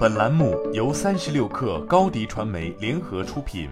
[0.00, 3.68] 本栏目由三十六氪高低传媒联合出品。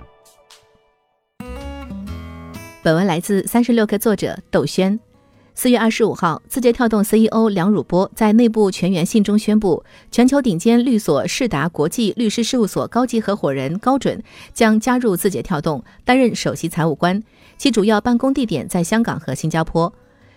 [2.82, 5.00] 本文来自三十六氪作者窦轩。
[5.54, 14.22] 四月二十五号，字节跳动 CEO 梁汝波在内部全员信中宣布，全球顶尖律所世达国际律师事务所高级合伙人高准
[14.52, 17.22] 将加入字节跳动，担任首席财务官，
[17.56, 19.90] 其主要办公地点在香港和新加坡。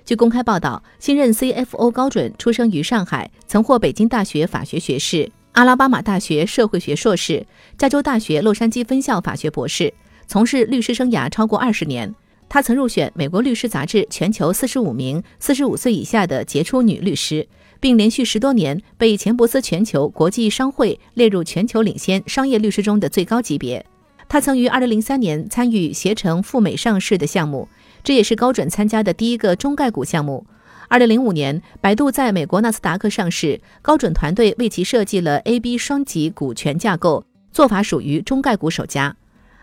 [0.05, 5.30] 据公开报道，新任 CFO 高准出生于上海，曾获北京大学法学学士。
[5.54, 7.45] 阿拉巴马大学社会学硕士，
[7.78, 9.93] 加州大学洛杉矶分校法学博士，
[10.25, 12.14] 从事律师生涯超过二十年。
[12.47, 17.45] 他曾入选《美国律师杂志》全球四十五名四十五岁以下的杰出女律师，
[17.82, 23.86] 并连续十多年被钱伯斯全球国际商会列入全球领先商业律师中的最高级别。
[24.29, 27.68] 他曾于二零零三年参与携程赴美上市的项目，
[28.06, 30.45] 这也是高准参加的第一个中概股项目。
[30.91, 39.16] 二零零五年，百度在美国纳斯达克上市，高准团队为其设计了 A、B 双级股权架构，做法属于中概股首家。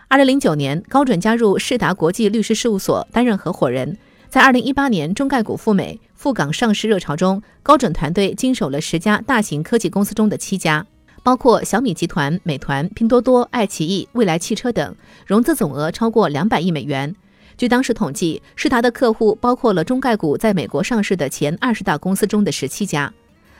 [0.08, 3.98] 二零零九年，高准加入世达国际律师事务所担任合伙人。
[4.30, 10.86] 在二零一八年中概股赴美赴港上市热潮中，高准团队经手了十家大型科技公司中的七家，
[11.22, 17.14] 包括小米集团、美团、拼多多、爱奇艺、蔚来汽车等，融资总额超过两百亿美元。
[17.58, 23.12] 据当时统计，世达的客户包括了中概股在美国上市的前二十大公司中的十七家。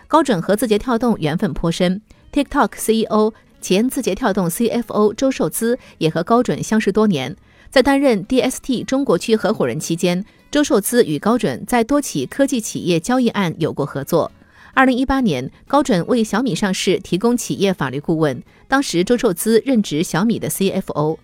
[0.07, 2.01] 高准和字节跳动缘分颇深
[2.33, 7.37] ，TikTok CEO、前字节跳动 CFO 周受资也和高准相识多年。
[7.71, 14.31] 在担任 DST 中国区合伙人期间，周受资与高准在多起科技企业交易案有过合作。
[14.75, 21.19] 二零一八年，高准为小米上市提供企业法律顾问，当时周受资任职小米的 CFO。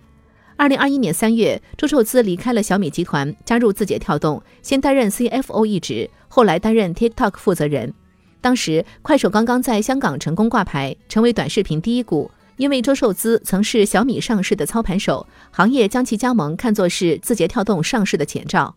[0.57, 7.93] 二零二一年三月，周受资离开了小米集团，加入字节跳动，先担任 CFO 一职，后来担任 TikTok 负责人。
[8.39, 12.31] 当时，快手刚刚在香港成功挂牌，成为短视频第一股。
[12.55, 18.73] 因为周受资曾是小米上市的操盘手，行业将其加盟看作是字节跳动上市的前兆。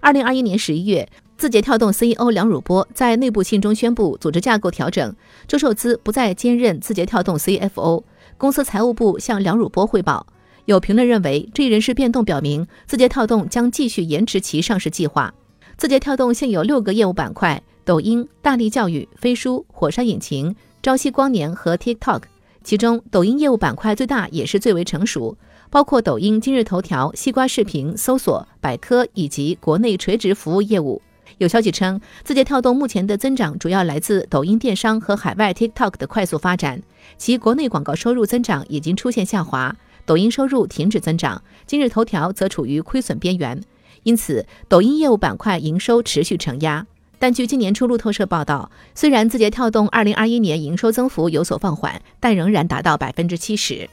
[0.00, 5.14] 二零二一年十一月，字节跳动 CEO 梁汝波在内部信中宣布组织架构调整，
[5.46, 8.02] 周受资不再兼任字节跳动 CFO，
[8.36, 10.26] 公司财务部向梁汝波汇报。
[10.70, 15.34] 有评论认为，这一人事变动表明字节跳动将继续延迟其上市计划。
[15.76, 22.22] 字节跳动现有六个业务板块：抖音、大力教育、飞书、火山引擎、朝夕光年和 TikTok。
[22.62, 25.36] 其中，抖音业务板块最大也是最为成熟，
[25.70, 31.02] 包括抖音、今日头条、西瓜视频、搜索、百科以及国内垂直服务业务。
[31.38, 36.80] 有消息称，字节跳动目前的增长主要来自抖音电商和海外 TikTok 的快速发展，
[37.18, 39.74] 其国内广告收入增长已经出现下滑。
[40.10, 43.62] 抖音收入停止增长，今日头条则处于亏损边缘，
[44.02, 46.84] 因此抖音业务板块营收持续承压。
[47.20, 53.88] 但据今年初路透社报道，虽然字节跳动2021年营收增幅有所放缓，但仍然达到百分之七十。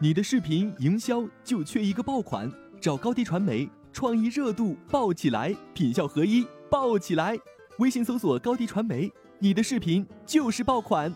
[0.00, 2.50] 你的视频营销就缺一个爆款，
[2.80, 7.38] 找高低传媒，创意热度爆起来，品效合一爆起来。
[7.78, 11.14] 微信搜索高低传媒，你的视频就是爆款。